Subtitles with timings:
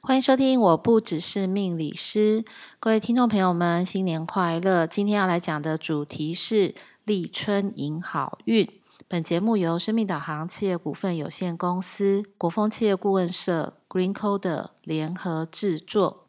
[0.00, 2.44] 欢迎收听，我不只是命理师，
[2.78, 4.86] 各位听众朋友们，新年快乐！
[4.86, 8.70] 今天要来讲的主题是立春迎好运。
[9.08, 16.28] 本节目由生命导航企业股份有限公司、国风企业顾问社、GreenCoder 联合制作。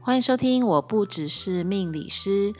[0.00, 2.52] 欢迎收听，我不只是命理师。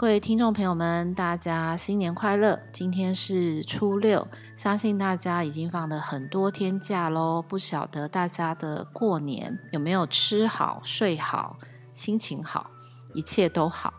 [0.00, 2.58] 各位听众朋友们，大家新年快乐！
[2.72, 4.26] 今天是初六，
[4.56, 7.44] 相信大家已经放了很多天假喽。
[7.46, 11.58] 不晓得大家的过年有没有吃好、睡好、
[11.92, 12.70] 心情好，
[13.12, 13.92] 一切都好。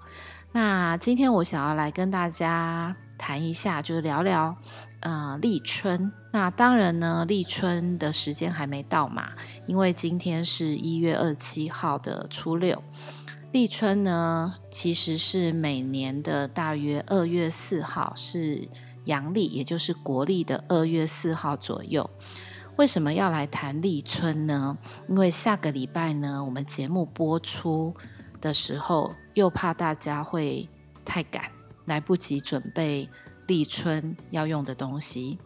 [0.54, 4.58] 那今天我想要来跟大家谈一下，就是聊聊，
[5.02, 6.12] 呃，立春。
[6.32, 9.34] 那当然呢，立春的时间还没到嘛，
[9.68, 12.82] 因为今天是一月二七号的初六。
[13.52, 18.70] 立春呢，其实是每年的大约二月四号，是
[19.06, 22.10] 阳历，也就是国历的二月四号左右。
[22.78, 24.78] 为什么要来谈立春呢？
[25.10, 27.94] 因为下个礼拜呢，我们节目播出
[28.40, 30.70] 的时候，又怕大家会
[31.04, 31.52] 太赶，
[31.86, 33.10] 来不及准备
[33.48, 35.38] 立春要用的东西。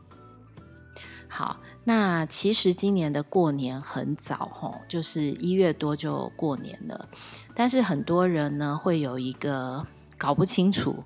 [1.38, 7.10] 好，那其实今年的过年很早吼，就是一月多就过年了。
[7.54, 9.86] 但是很多人呢会有一个
[10.18, 11.04] 搞不清楚，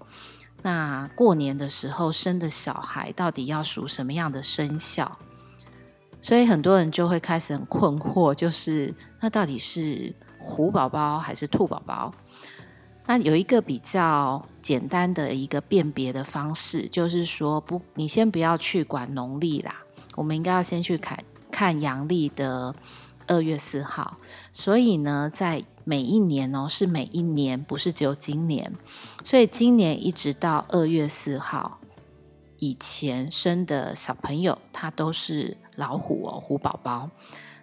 [0.61, 5.17] 那过年的时候生的小孩到底要属什么样的生肖，
[6.21, 12.13] 所以很多人就会开始很困惑，就是那到底是虎宝宝还是兔宝宝？
[13.07, 19.73] 那有一个比较简单的一个辨别的方式，就是说不，你先不要去管农历啦。
[20.19, 21.17] 我们应该要先去看
[21.49, 22.75] 看阳历的
[23.25, 24.17] 二月四号，
[24.51, 28.73] 所以呢，在每一年哦，是每一年，不是只有今年，
[29.23, 31.79] 所以今年一直到二月四号
[32.57, 37.09] 以前生的小朋友，他都是老虎哦，虎宝宝。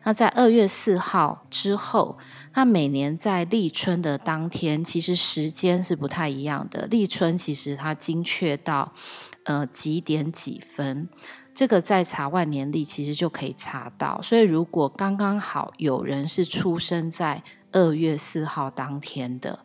[0.05, 2.17] 那在二月四号之后，
[2.55, 6.87] 那每年在立春的当天，其实时间是不太一样的。
[6.87, 8.93] 立春其实它精确到
[9.45, 11.11] 呃几点几分。
[11.57, 19.61] 这个在查万年历其实就可以查到，所以如果刚刚好有人是出生在二月四号当天的，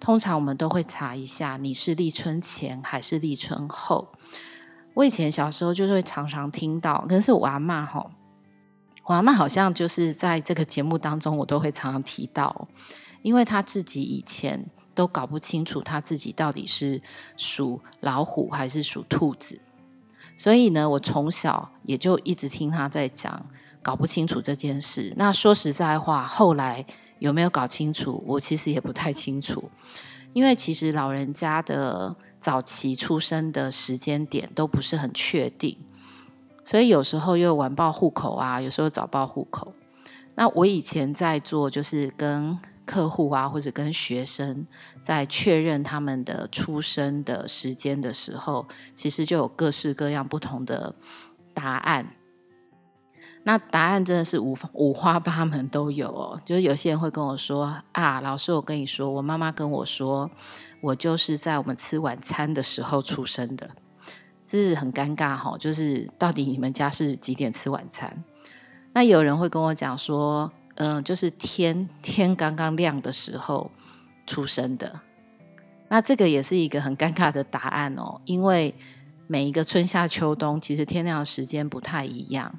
[0.00, 4.08] 通常我们都会查一下你是立春前还是立春后。
[4.94, 8.04] 我以前小时候就是会常常听到，可是我阿妈哈，
[9.04, 12.66] 我阿妈好像就是在这个节目当中，我都会常常提到，
[13.22, 17.00] 因为她自己以前都搞不清楚她自己到底是
[17.36, 19.60] 属老虎还是属兔子。
[20.36, 23.44] 所以呢，我从小也就一直听他在讲，
[23.82, 25.12] 搞不清楚这件事。
[25.16, 26.84] 那说实在话，后来
[27.18, 29.70] 有没有搞清楚，我其实也不太清楚。
[30.32, 35.76] 因为其实老人家的早期出生的时间点都不是很确定，
[36.64, 39.72] 所以有时候又晚报户口啊，有时候早报户口。
[40.34, 42.58] 那我以前在做，就是跟。
[42.84, 44.66] 客户啊，或者跟学生
[45.00, 50.94] 在确认他们的出生的时间的时候，其实就有各式各样不同的
[51.54, 52.16] 答案。
[53.44, 56.40] 那答案真的是五五花八门都有哦。
[56.44, 60.30] 就是有些人会跟我说啊，老师，我跟你说，我妈妈跟我说，
[60.80, 63.70] 我就是在我们吃晚餐的时候出生的，
[64.44, 65.56] 这是很尴尬哈。
[65.58, 68.22] 就是到底你们家是几点吃晚餐？
[68.92, 70.52] 那有人会跟我讲说。
[70.76, 73.70] 嗯、就是天天刚刚亮的时候
[74.26, 75.00] 出生的，
[75.88, 78.74] 那这个也是一个很尴尬的答案哦，因为
[79.26, 82.58] 每一个春夏秋冬其实天亮的时间不太一样，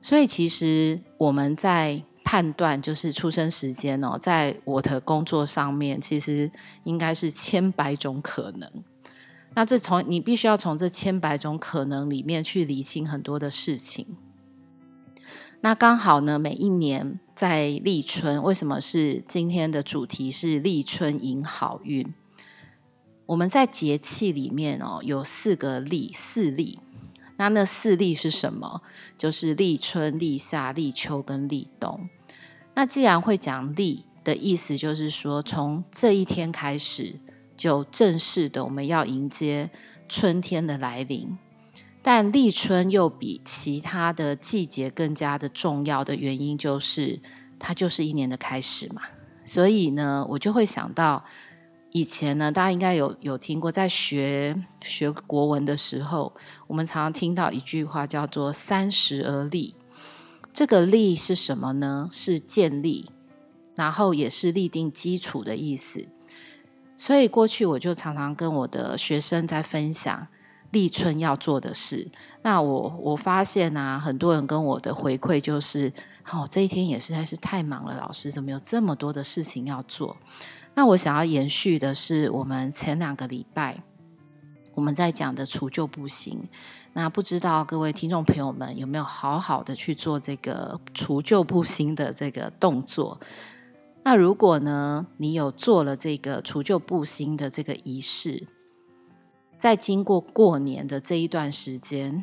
[0.00, 6.50] 所以其实我们在判断就是出生时间哦，在我的工作上面，其实
[6.84, 8.70] 应该是千百种可能。
[9.54, 14.16] 那这从你必须要从这千百种可能里面去理清很多的事情。
[15.66, 22.14] 那刚好呢，每一年在立春，为什么是今天的主题是立春迎好运？
[23.26, 26.78] 我们在节气里面哦，有四个立，四立。
[27.36, 28.80] 那那四立是什么？
[29.18, 32.08] 就是立春、立夏、立秋跟立冬。
[32.74, 37.18] 那既然会讲立的意思，就是说从这一天开始，
[37.56, 39.68] 就正式的我们要迎接
[40.08, 41.36] 春天的来临。
[42.08, 47.20] 但立春又比其他的季节更加的重要的原因，就是
[47.58, 49.02] 它就是一年的开始嘛。
[49.44, 51.24] 所以呢，我就会想到
[51.90, 56.32] 以前呢，大家应该有有听过，在学学国文的时候，
[56.68, 59.74] 我们常常听到一句话叫做“三十而立”。
[60.54, 62.08] 这个“立”是什么呢？
[62.12, 63.06] 是建立，
[63.74, 66.06] 然后也是立定基础的意思。
[66.96, 70.28] 所以过去我就常常跟我的学生在分享。
[70.76, 72.06] 立春要做的事。
[72.42, 75.90] 那我我发现啊，很多人跟我的回馈就是，
[76.30, 80.14] 哦，这一天也实在是太忙了，老师怎么有这么多的事情要做？
[80.74, 83.82] 那我想要延续的是，我们前两个礼拜
[84.74, 86.38] 我们在讲的除旧布新。
[86.92, 93.18] 那不知道各位听众朋友们有没有好好的去做这个除旧布新的这个动作？
[94.04, 98.46] 那如果呢，你有做了这个除旧布新的这个仪式，
[99.58, 102.22] 在经过过年的这一段时间，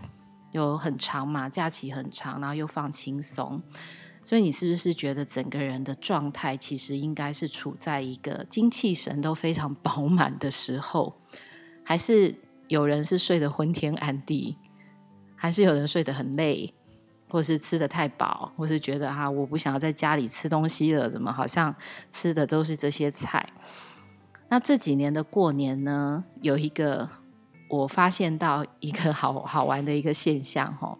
[0.51, 3.59] 有很长嘛，假期很长，然后又放轻松，
[4.23, 11.15] 所以你是不是觉得整个人的状态其实应该是处在一个精气神都非常饱满的时候？
[11.83, 12.35] 还是
[12.67, 14.55] 有人是睡得昏天暗地，
[15.35, 16.71] 还是有人睡得很累，
[17.29, 21.75] 或是吃得太饱，或是觉得啊，我不想要在家里吃东西了，怎么好像
[22.11, 23.51] 吃的都是这些菜？
[24.49, 27.09] 那这几年的过年呢，有一个。
[27.77, 30.99] 我发现到一个好 好玩的一个现象，吼，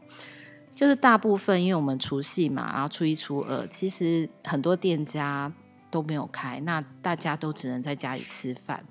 [0.73, 5.51] 就是大部分因为我们除夕嘛，然后初一、初二，其实很多店家
[5.91, 8.83] 都没有开，那大家都只能在家里吃饭，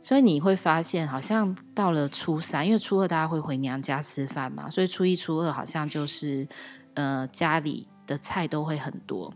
[0.00, 6.48] 所以你会发现，好像到了初三，因为初二大家会回娘家吃饭嘛，所以初一、初二好像就是
[6.94, 9.32] 呃家里的菜都会很多，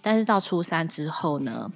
[0.00, 1.70] 但是到初三之后呢，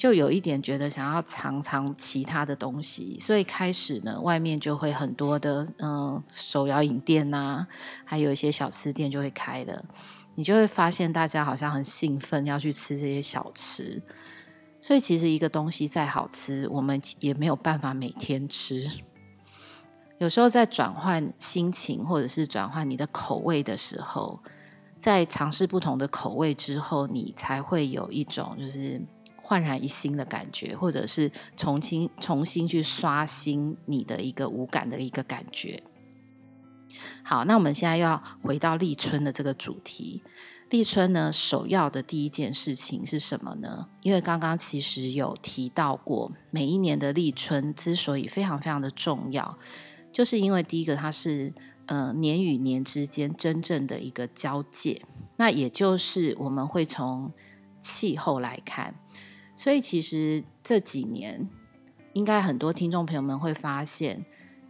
[0.00, 7.66] 就有一点觉得想要尝尝其他的东西，所以开始呢，外面就会很多的嗯、手摇饮店呐、
[8.02, 9.84] 还有一些小吃店就会开了。
[10.36, 14.02] 你就会发现大家好像很兴奋要去吃这些小吃。
[14.80, 18.90] 所以其实一个东西再好吃，我们也没有办法每天吃。
[20.16, 24.40] 有时候在转换心情或者是转换你的口味的时候，
[24.98, 28.98] 在尝试不同的口味之后，你才会有一种就是。
[29.50, 35.82] 焕然一新的感觉，或者是重新重新去刷新你的一个五感的一个感觉。
[37.24, 40.22] 好，那我们现在又要回到立春的这个主题。
[40.68, 43.88] 立春呢，首要的第一件事情是什么呢？
[44.02, 49.58] 因为刚刚其实有提到过，每一年的立春之所以非常非常的重要，
[50.12, 51.52] 就是因为第一个它是
[51.86, 55.02] 呃年与年之间真正的一个交界，
[55.38, 57.32] 那也就是我们会从
[57.80, 58.94] 气候来看。
[59.62, 61.46] 所以其实这几年，
[62.14, 64.24] 应该很多听众朋友们会发现，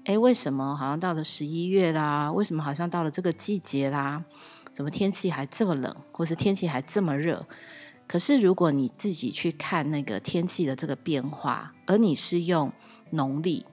[0.04, 2.32] 哎，为什么好像到了十一月啦？
[2.32, 4.24] 为什么好像到了这个季节啦？
[4.72, 7.46] 怎么天气还这么冷，或是天气还这么热？
[8.08, 12.72] 可是如果你自己去看那个天气的这个变化，而你是用
[13.10, 13.64] 农历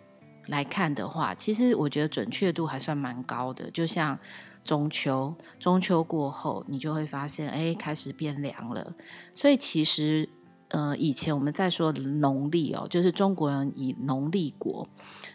[0.46, 3.72] 来看的话，其实我觉得准确度还算蛮高的。
[3.72, 4.20] 就像
[4.64, 8.94] 中秋，中秋过后，你就会发现，哎，开始变凉了。
[9.34, 10.30] 所以其实。
[10.70, 14.86] 呃，以前我们在说农历哦，就是中国人以农历国，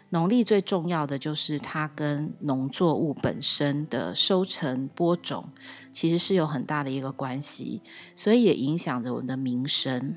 [0.09, 5.49] 农历最重要的就是它跟农作物本身的收成播种，
[5.91, 7.81] 其实是有很大的一个关系，
[8.15, 10.15] 所以也影响着我们的民生。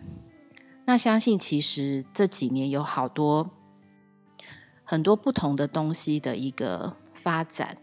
[0.85, 3.51] 那相信其实这几年有好多
[4.85, 7.79] 很多不同的东西的一个发展，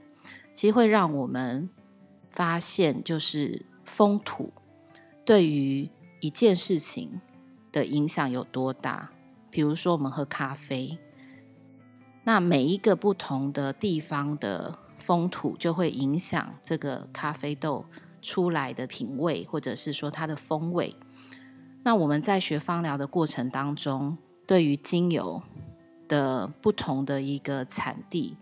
[0.54, 1.68] 其实会让我们
[2.30, 4.54] 发现，就是风土
[5.26, 5.90] 对于。
[6.24, 7.20] 一件事情
[7.70, 9.12] 的影响有多大？
[9.52, 10.98] 比如说，我们喝咖啡，
[12.24, 17.86] 那每一个不同的地方的风土就会影响这个咖啡豆
[18.22, 20.96] 出来的品味，或者是说它的风味。
[21.84, 25.44] 那我们在学芳疗的过程当中，对于精油
[26.08, 28.38] 的不同的一个产地，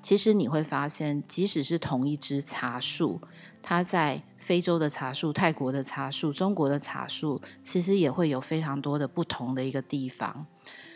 [0.00, 3.20] 其实你会发现，即使是同一支茶树，
[3.60, 10.46] 它在非洲的茶树、泰国的茶树、中国的茶树，其实也会有非常多的不同的一个地方。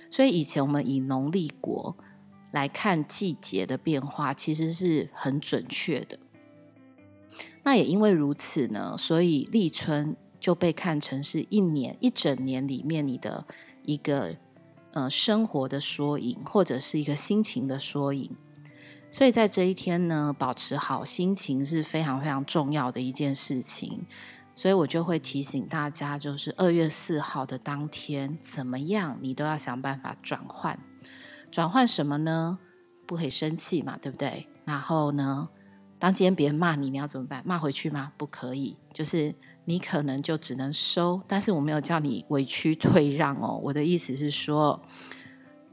[0.09, 1.97] 所以以前我们以农历国
[2.52, 6.18] 来看季节的变化，其实是很准确的。
[7.64, 13.47] 那也因为如此呢，所以立春就被看成是一年一整年里面你的
[13.85, 14.37] 一个
[14.92, 18.30] 呃生活的缩影，或者是一个心情的缩影。
[19.12, 24.07] 所以在这一天呢，保持好心情是非常非常重要的一件事情。
[24.54, 30.78] 所以我就会提醒大家，就是二月四号的当天，怎么样你都要想办法转换。
[31.50, 32.59] 转换什么呢？
[33.07, 34.49] 不可以生气嘛，对不对？
[34.64, 35.49] 然后呢，
[35.99, 37.42] 当今天别人骂你，你要怎么办？
[37.45, 38.12] 骂回去吗？
[38.16, 38.78] 不可以。
[38.95, 39.35] 就是
[39.66, 43.61] 你可能就只能收，但是我没有叫你委屈退让哦。
[43.64, 44.83] 我的意思是说，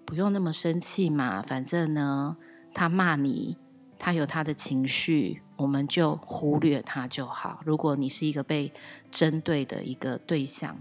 [0.05, 2.36] 不用那么生气嘛，反正呢。
[2.73, 3.57] 他骂你，
[3.97, 7.59] 他有他的情绪，我们就忽略他就好。
[7.65, 8.71] 如果你是一个被
[9.11, 10.77] 针对的一个对象，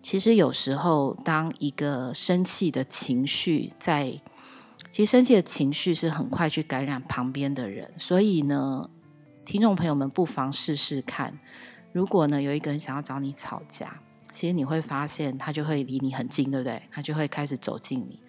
[0.00, 4.20] 其实有时候当一个生气的情绪在
[4.88, 8.88] 其实生气的情绪是很快去感染旁边的人，所以呢，
[9.44, 11.38] 听众朋友们不妨试试看，
[11.92, 14.00] 如果呢有一个人想要找你吵架，
[14.32, 16.82] 其实你会发现他就会离你很近，对不对？
[16.90, 18.20] 他就会开始走近你。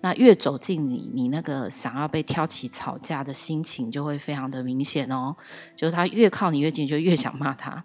[0.00, 5.36] 那越走近你，你那个想要被挑起吵架的心情就会非常的明显哦。
[5.76, 7.84] 就是他越靠你越近，就越想骂他。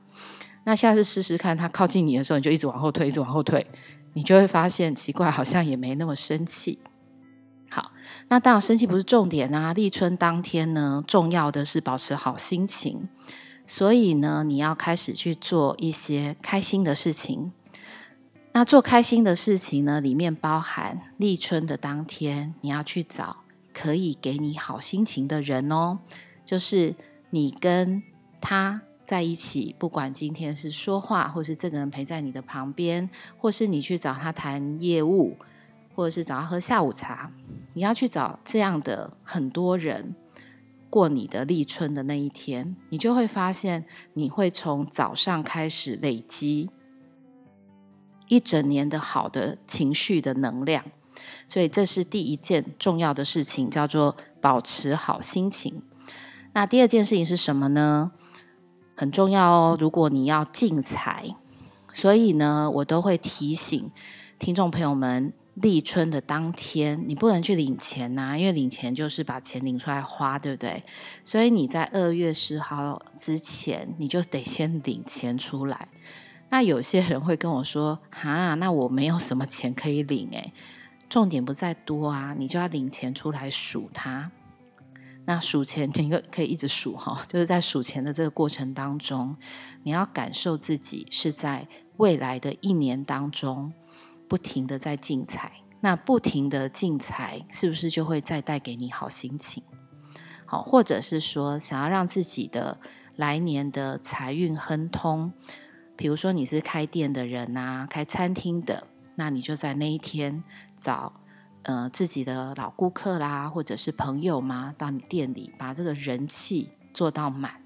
[0.63, 3.67] 那下次试试看，他靠近你的时候，你就一直往后退，一直往后退，
[4.13, 6.79] 你就会发现奇怪，好像也没那么生气。
[7.70, 7.91] 好，
[8.29, 9.74] 那当然生气不是重点啊。
[9.74, 13.10] 立春当天呢，重要的是保持好心情，
[13.67, 17.51] 所以呢，你要开始去做一些开心的事情。
[18.57, 23.35] 那做开心的事情呢，里面包含立春的当天，你要去找
[23.74, 26.00] 可以给你好心情的人哦。
[26.45, 26.95] 就是
[27.31, 28.01] 你跟
[28.39, 35.35] 他在一起，不管今天是说话，或是这个人陪在你的旁边，或是你去找他谈业务，
[35.93, 37.29] 或者是找他喝下午茶，
[37.74, 40.15] 你要去找这样的很多人
[40.89, 43.83] 过你的立春的那一天，你就会发现，
[44.13, 46.69] 你会从早上开始累积。
[48.27, 50.84] 一整年的好的情绪的能量，
[51.48, 55.82] 所以这是第一件重要的事情，叫做保持好心情。
[56.53, 58.12] 那第二件事情是什么呢？
[58.96, 61.36] 很重要哦，如果你要进财，
[61.91, 63.91] 所以呢，我都会提醒
[64.39, 70.84] 听众朋友们，立春的当天你不能去领钱呐，因为领钱就是把钱领出来花，对不对？
[71.25, 75.89] 所以你在二月十号之前，你就得先领钱出来。
[76.49, 80.53] 那有些人会跟我说：“哈，那我没有什么钱可以领诶。”
[81.09, 84.31] 重点不在多啊，你就要领钱出来数它。
[85.25, 89.35] 那数钱，你可可以一直数哈，就是在数钱的这个过程当中，
[89.83, 93.73] 你要感受自己是在未来的一年当中
[94.27, 95.51] 不停的在进财。
[95.81, 99.63] 那不停的进财，是不是就会再带给你好心情？
[100.45, 102.79] 好，或者是说想要让自己的
[103.15, 105.31] 来年的财运亨通。
[105.97, 108.85] 比如说你是开店的人呐、啊，开餐厅的，
[109.15, 110.43] 那你就在那一天
[110.75, 111.21] 找
[111.63, 117.61] 呃自己的老顾客啦，或者是朋友嘛，到你店里把这个人气做到满，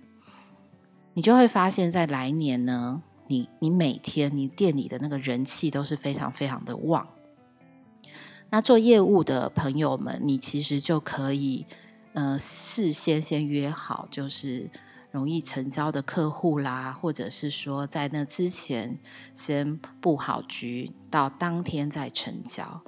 [1.13, 7.07] 你就会发现，在来年呢，你你每天你店里的那个人气都是非常非常的旺。
[8.51, 11.65] 那做业务的朋友们，你其实就可以
[12.13, 14.69] 呃事先先约好，就是。
[15.11, 18.99] 容易成交的客户啦，或者是说在那之前
[19.33, 22.81] 先布好局，到当天再成交，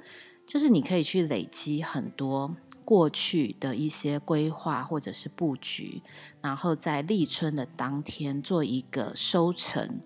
[0.46, 6.02] 就是你可以去累积很多过去的一些规划或者是布局，
[6.40, 10.00] 然后在立春的当天做一个收成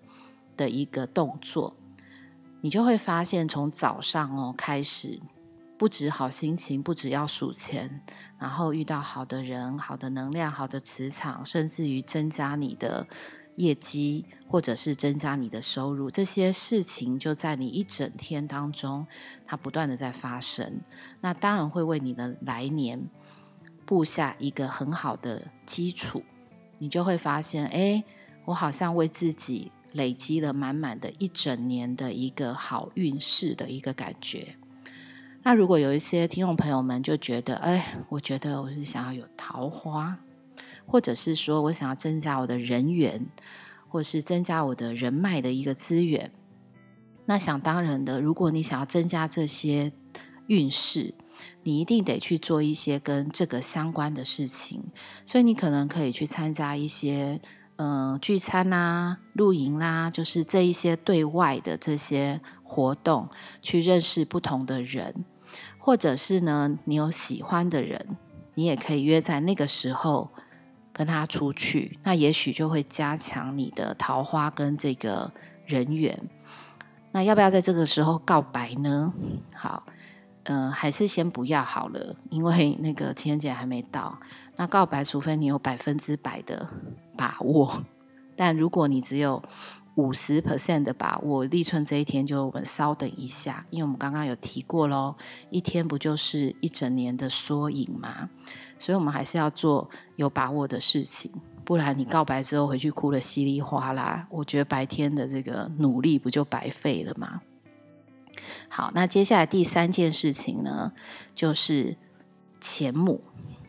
[0.57, 1.77] 的一个动作，
[2.63, 5.21] 你就会发现从早上哦开始。
[5.79, 8.03] 不止好心情，不止要数钱，
[8.39, 13.07] 然后遇到好的人、好的能量、好的磁场，甚至于增加你的
[13.57, 19.07] 业绩，或者是增加你的收入，这些事情就在你一整天当中，
[19.47, 20.81] 它不断的在发生。
[21.21, 23.09] 那当然会为你的来年
[23.85, 26.23] 布下一个很好的基础，
[26.79, 28.03] 你就会发现，哎，
[28.47, 34.57] 我好像为自己累积了满满的一整年的一个好运势的一个感觉。
[35.47, 40.19] 那如果有一些听众朋友们就觉得，哎，我觉得我是想要有桃花，
[40.85, 43.25] 或者是说我想要增加我的人缘，
[43.89, 46.33] 或是增加我的人脉的一个资源，
[47.27, 49.93] 那想当然的，如果你想要增加这些
[50.49, 51.15] 运势，
[51.63, 54.83] 你一定得去做一些跟这个相关的事情，
[55.25, 57.41] 所以你可能可以去参加一些，
[57.77, 63.29] 嗯、聚餐啦、露营啦，就是这一些对外的这些活动，
[63.63, 65.25] 去认识不同的人。
[65.87, 68.17] 或者是呢，你有喜欢的人，
[68.55, 70.29] 你也可以约在那个时候
[70.93, 75.33] 跟他出去，那也许就会加强你的桃花跟这个
[75.65, 76.21] 人缘。
[77.13, 79.15] 那要不要在这个时候告白呢？
[79.55, 79.85] 好，
[80.43, 84.19] 嗯、还是先不要好了，因为那个情人节还没到。
[84.57, 86.69] 那告白，除非你有百分之百的
[87.17, 87.85] 把握，
[88.35, 89.41] 但如果你只有
[89.97, 95.17] 五十 percent 的把握，立春这一天就我们稍等一下，因为我们刚刚有提过咯，
[95.51, 98.31] 一天不就是一整年的缩影吗？
[98.79, 101.33] 所以我们还是要做有把握的事情，
[101.65, 107.41] 不然你告白之后回去哭得稀里哗啦，我觉得白天的这个努力不就白费了吗？
[108.69, 110.93] 好，那接下来第三件事情呢，
[111.35, 111.97] 就是
[112.61, 113.23] 钱母。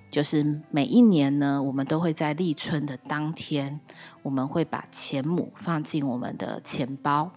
[0.10, 3.80] 就是每一年呢，我们都会在立春的当天，
[4.24, 7.32] 我们会把钱母放进我们的钱包。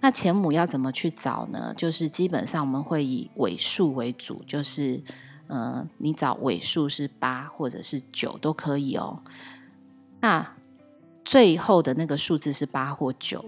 [0.00, 1.74] 那钱母要怎么去找呢？
[1.76, 5.02] 就是基本上我们会以尾数为主，就是
[5.46, 9.22] 呃，你找尾数是八或者是九都可以哦。
[10.20, 10.54] 那
[11.22, 13.44] 最后的那个数字是八或九，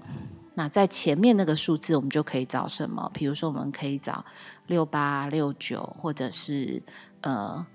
[0.55, 3.11] 那在前面那个数字我们就可以找什么？
[3.15, 4.23] 比如说我们可以找
[4.67, 6.83] 六八六九，或者是
[7.23, 7.67] 呃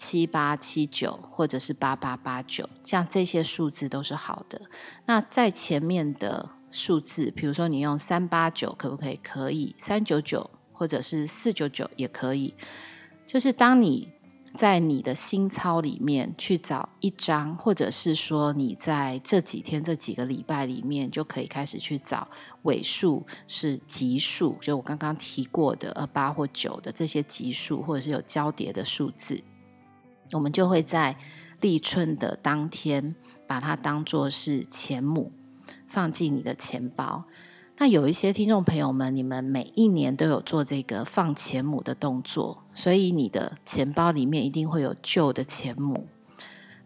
[0.00, 4.62] 七八七九，或者是八八八九，像这些数字都是好的。
[5.04, 9.20] 那在前面的数字，比如说你用三八九可不可以？
[9.22, 12.54] 可以，三九九或者是四九九也可以。
[13.26, 14.10] 就是当你
[14.54, 22.26] 在你的心操里面去找一张，或者是说你在这几天这几个礼拜里面就可以开始去找
[22.62, 29.40] 尾数是奇数，就我刚刚提过的二八或九的这些奇数，或者是有交叠的数字，
[30.32, 31.16] 我们就会在
[31.60, 33.14] 立春的当天
[33.46, 35.32] 把它当做是钱母
[35.88, 37.24] 放进你的钱包。
[37.78, 46.06] 那有一些听众朋友们，你们每一年都有做这个放钱母的动作，所以你的钱包里面一定会有旧的钱母。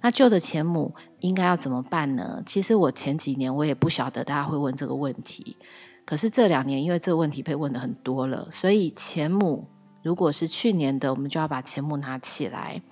[0.01, 2.43] 那旧的钱母应该要怎么办呢？
[2.47, 5.57] 其实我前几年我也不晓得大家会问这个问题，
[6.05, 9.67] 可是这两年因为这个问题被问得很多了，所以钱母
[10.03, 12.83] 如果是去年的，我们就要把钱母拿起来。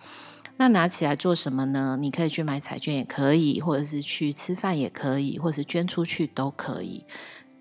[0.59, 1.97] 那拿起来做什么呢？
[2.01, 7.05] 你可以去买彩券也可以，或者是去吃饭也可以，或者是捐出去都可以。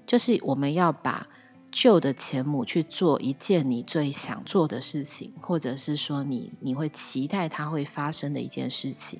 [0.05, 1.27] 就是我们要把
[1.71, 9.19] 旧的钱母去做一件你最想做的事情，或者是说你你会期待它会发生的一件事情。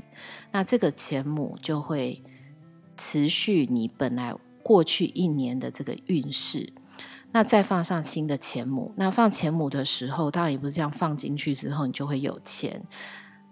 [0.52, 2.22] 那这个钱母就会
[2.98, 6.74] 持续你本来过去一年的这个运势。
[7.32, 8.92] 那再放上新的钱母。
[8.98, 12.84] 那放钱母的时候，当然也不是这样放进去之后你就会有钱。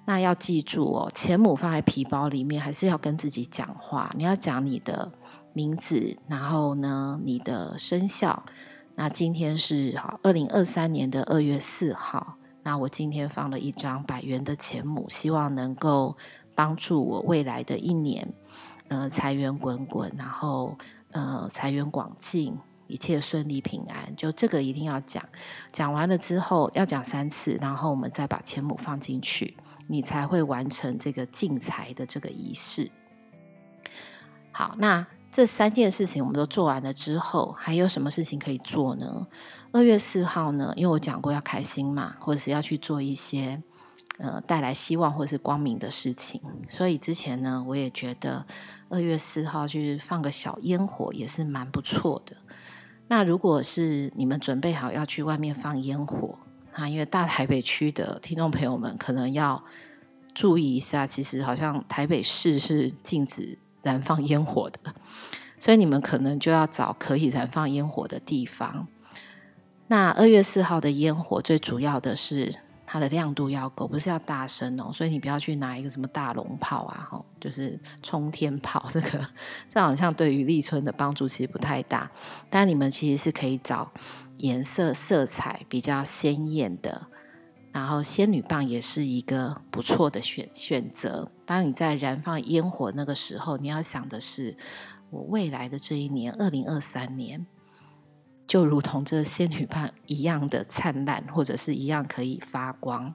[0.10, 4.12] 那要记住哦，钱母放在皮包里面，还是要跟自己讲话。
[4.18, 5.12] 你要讲你的。
[5.52, 8.44] 名字，然后呢，你的生肖。
[8.96, 12.36] 那今天是好，二零二三年的二月四号。
[12.62, 16.16] 那我今天放了一张百元的钱母，希望能够
[16.54, 18.32] 帮助我未来的一年，
[18.90, 20.78] 呃，财源滚滚，然后
[21.12, 22.56] 呃，财源广进，
[22.88, 24.16] 一切顺利平安。
[24.16, 25.22] 就这个一定要讲，
[25.72, 29.58] 讲完了之后要讲三次，然后我们再把钱母放进去，
[29.90, 32.90] 你才会完成这个进财的这个仪式。
[34.54, 35.06] 好，那。
[35.32, 39.28] 这三件事情我们都做完了之后，还有什么事情可以做呢？
[39.72, 40.74] 二月四号呢？
[40.76, 43.62] 因为我讲过要开心嘛，或者是要去做一些
[44.18, 48.44] 呃带来希望或是光明的事情，所以之前呢，我也觉得
[48.90, 52.36] 二月四号去放个小烟火也是蛮不错的。
[53.08, 56.40] 那如果是你们准备好要去外面放烟火，
[56.76, 59.64] 那因为大台北区的听众朋友们可能要
[60.34, 63.58] 注意一下，其实好像台北市是禁止。
[63.82, 64.94] 燃放烟火的，
[65.58, 68.88] 所以你们可能就要找可以燃放烟火的地方。
[69.88, 72.54] 那二月四号的烟火最主要的是
[72.86, 74.92] 它的亮度要够，不是要大声哦。
[74.92, 79.26] 所以你不要去拿一个什么大龙炮啊，吼，就是冲天炮，这个
[79.74, 82.12] 这好像对于立春的帮助其实不太大。
[82.50, 83.90] 但你们其实是可以找
[84.40, 87.08] 颜色色彩比较鲜艳的。
[87.72, 91.32] 然后仙女棒也是一个不错的选选择。
[91.46, 94.58] 当你在燃放烟火那个时候，你要想的是，
[95.12, 97.46] 我未来的这一年，二零二三年，
[98.48, 103.14] 就如同这仙女棒一样的灿烂，或者是一样可以发光，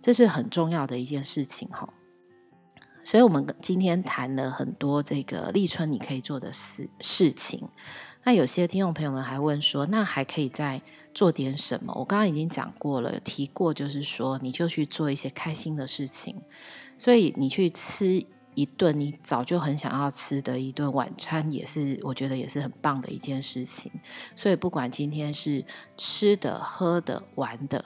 [0.00, 1.92] 这是很重要的一件事情哈。
[3.04, 7.68] 所以，我们今天谈了很多这个立春你可以做的事事情。
[8.24, 10.80] 那有些听众朋友们还问说，那还可以再
[11.12, 11.92] 做点什么？
[11.94, 16.40] 我刚刚已经讲过了，提过，就是说，你就去做一些开心的事情。
[16.96, 23.90] 所以你去吃一顿你早就很想要吃的一顿晚餐，也是我觉得也是很棒的一件事情。
[24.36, 25.64] 所以不管今天是
[25.96, 27.84] 吃的、喝的、玩的，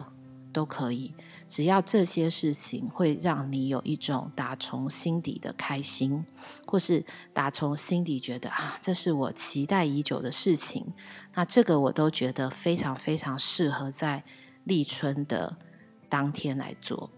[0.57, 1.13] 都可以。
[1.47, 6.25] 只要这些事情会让你有一种打从心底的开心，
[6.67, 10.95] 或是打从心底觉得啊，这是我期待已久的事情，
[11.35, 14.25] 那这个我都觉得非常非常适合在
[14.65, 15.59] 立春的
[16.09, 17.11] 当天来做。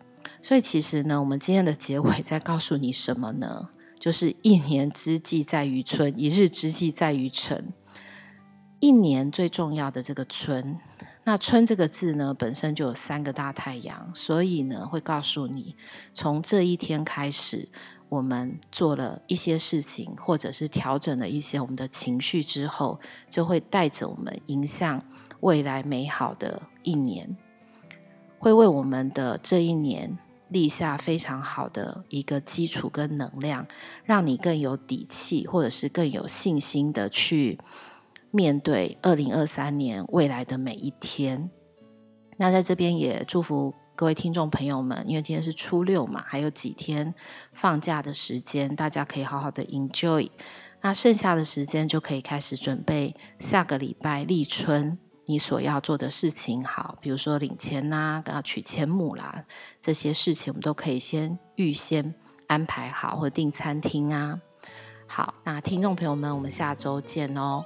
[0.42, 3.68] 所以其实呢，我们今天的结尾在告诉你什么呢？
[4.01, 7.72] 就是一年之计在于春，一日之计在于晨。
[8.81, 10.79] 一年最重要的这个春。
[11.29, 15.77] 那春这个字呢，本身就有三个大太阳，所以呢，会告诉你，
[16.14, 17.69] 从这一天开始，
[18.09, 25.05] 我们做了一些事情，或者是调整了一些我们的情绪之后，就会带着我们迎向
[25.41, 27.37] 未来美好的一年，
[28.38, 30.17] 会为我们的这一年
[30.49, 33.67] 立下非常好的一个基础跟能量，
[34.07, 37.59] 让你更有底气，或者是更有信心的去。
[38.31, 41.51] 面对二零二三年未来的每一天，
[42.37, 47.14] 那在这边也祝福各位听众朋友们，因为今天是初六嘛，还有几天
[47.53, 50.31] 放假的时间，大家可以好好的 enjoy。
[50.81, 56.64] 那剩下的时间就可以开始准备下个礼拜立春你所要做的事情。
[56.64, 59.45] 好，比如说领钱呐，要取钱母啦，
[59.81, 62.14] 这些事情我们都可以先预先
[62.47, 64.41] 安排好，或订餐厅啊。
[65.09, 67.64] 好，那听众朋友们，我们下周见哦。